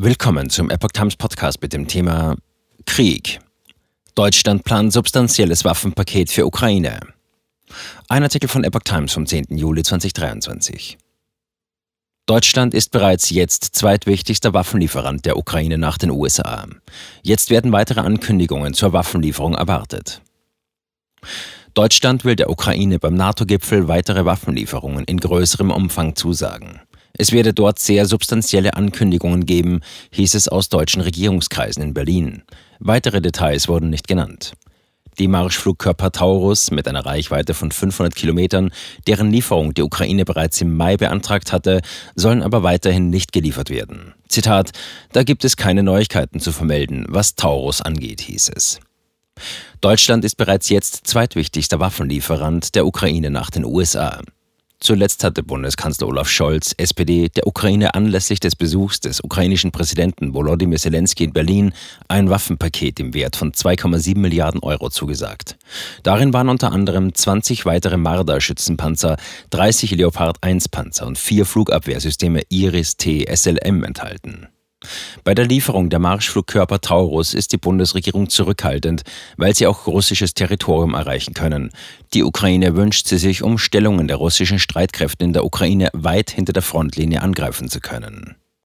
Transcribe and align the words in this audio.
Willkommen 0.00 0.48
zum 0.48 0.70
Epoch 0.70 0.92
Times 0.92 1.16
Podcast 1.16 1.60
mit 1.60 1.72
dem 1.72 1.88
Thema 1.88 2.36
Krieg. 2.86 3.40
Deutschland 4.14 4.62
plant 4.62 4.92
substanzielles 4.92 5.64
Waffenpaket 5.64 6.30
für 6.30 6.46
Ukraine. 6.46 7.00
Ein 8.08 8.22
Artikel 8.22 8.48
von 8.48 8.62
Epoch 8.62 8.84
Times 8.84 9.12
vom 9.12 9.26
10. 9.26 9.46
Juli 9.58 9.82
2023. 9.82 10.98
Deutschland 12.26 12.74
ist 12.74 12.92
bereits 12.92 13.30
jetzt 13.30 13.74
zweitwichtigster 13.74 14.54
Waffenlieferant 14.54 15.26
der 15.26 15.36
Ukraine 15.36 15.78
nach 15.78 15.98
den 15.98 16.12
USA. 16.12 16.68
Jetzt 17.24 17.50
werden 17.50 17.72
weitere 17.72 17.98
Ankündigungen 17.98 18.74
zur 18.74 18.92
Waffenlieferung 18.92 19.56
erwartet. 19.56 20.22
Deutschland 21.74 22.24
will 22.24 22.36
der 22.36 22.50
Ukraine 22.50 23.00
beim 23.00 23.14
NATO-Gipfel 23.14 23.88
weitere 23.88 24.24
Waffenlieferungen 24.24 25.02
in 25.06 25.18
größerem 25.18 25.72
Umfang 25.72 26.14
zusagen. 26.14 26.82
Es 27.18 27.32
werde 27.32 27.52
dort 27.52 27.80
sehr 27.80 28.06
substanzielle 28.06 28.74
Ankündigungen 28.74 29.44
geben, 29.44 29.80
hieß 30.12 30.34
es 30.34 30.48
aus 30.48 30.68
deutschen 30.68 31.02
Regierungskreisen 31.02 31.82
in 31.82 31.92
Berlin. 31.92 32.44
Weitere 32.78 33.20
Details 33.20 33.66
wurden 33.66 33.90
nicht 33.90 34.06
genannt. 34.06 34.52
Die 35.18 35.26
Marschflugkörper 35.26 36.12
Taurus 36.12 36.70
mit 36.70 36.86
einer 36.86 37.04
Reichweite 37.04 37.52
von 37.52 37.72
500 37.72 38.14
Kilometern, 38.14 38.70
deren 39.08 39.32
Lieferung 39.32 39.74
die 39.74 39.82
Ukraine 39.82 40.24
bereits 40.24 40.60
im 40.60 40.76
Mai 40.76 40.96
beantragt 40.96 41.52
hatte, 41.52 41.80
sollen 42.14 42.40
aber 42.40 42.62
weiterhin 42.62 43.10
nicht 43.10 43.32
geliefert 43.32 43.68
werden. 43.68 44.14
Zitat: 44.28 44.70
Da 45.10 45.24
gibt 45.24 45.44
es 45.44 45.56
keine 45.56 45.82
Neuigkeiten 45.82 46.38
zu 46.38 46.52
vermelden, 46.52 47.04
was 47.08 47.34
Taurus 47.34 47.82
angeht, 47.82 48.20
hieß 48.20 48.52
es. 48.54 48.78
Deutschland 49.80 50.24
ist 50.24 50.36
bereits 50.36 50.68
jetzt 50.68 51.08
zweitwichtigster 51.08 51.80
Waffenlieferant 51.80 52.76
der 52.76 52.86
Ukraine 52.86 53.30
nach 53.30 53.50
den 53.50 53.64
USA. 53.64 54.20
Zuletzt 54.80 55.24
hatte 55.24 55.42
Bundeskanzler 55.42 56.06
Olaf 56.06 56.28
Scholz, 56.28 56.72
SPD, 56.76 57.28
der 57.28 57.48
Ukraine 57.48 57.94
anlässlich 57.94 58.38
des 58.38 58.54
Besuchs 58.54 59.00
des 59.00 59.20
ukrainischen 59.22 59.72
Präsidenten 59.72 60.34
Volodymyr 60.34 60.78
Zelensky 60.78 61.24
in 61.24 61.32
Berlin 61.32 61.72
ein 62.06 62.30
Waffenpaket 62.30 63.00
im 63.00 63.12
Wert 63.12 63.34
von 63.34 63.52
2,7 63.52 64.16
Milliarden 64.18 64.60
Euro 64.62 64.88
zugesagt. 64.88 65.58
Darin 66.04 66.32
waren 66.32 66.48
unter 66.48 66.70
anderem 66.70 67.12
20 67.12 67.66
weitere 67.66 67.96
Marder-Schützenpanzer, 67.96 69.16
30 69.50 69.90
Leopard 69.92 70.38
1 70.42 70.68
Panzer 70.68 71.08
und 71.08 71.18
vier 71.18 71.44
Flugabwehrsysteme 71.44 72.42
Iris-T 72.48 73.26
SLM 73.34 73.82
enthalten. 73.82 74.46
Bei 75.28 75.34
der 75.34 75.46
Lieferung 75.46 75.90
der 75.90 75.98
Marschflugkörper 75.98 76.80
Taurus 76.80 77.34
ist 77.34 77.52
die 77.52 77.58
Bundesregierung 77.58 78.30
zurückhaltend, 78.30 79.02
weil 79.36 79.54
sie 79.54 79.66
auch 79.66 79.86
russisches 79.86 80.32
Territorium 80.32 80.94
erreichen 80.94 81.34
können. 81.34 81.68
Die 82.14 82.24
Ukraine 82.24 82.76
wünscht 82.76 83.08
sie 83.08 83.18
sich, 83.18 83.42
um 83.42 83.58
Stellungen 83.58 84.08
der 84.08 84.16
russischen 84.16 84.58
Streitkräfte 84.58 85.26
in 85.26 85.34
der 85.34 85.44
Ukraine 85.44 85.90
weit 85.92 86.30
hinter 86.30 86.54
der 86.54 86.62
Frontlinie 86.62 87.20
angreifen 87.20 87.68
zu 87.68 87.80
können. 87.80 88.36